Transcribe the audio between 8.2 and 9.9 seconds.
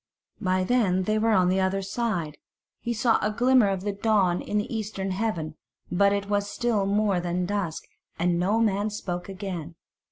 no man spoke again.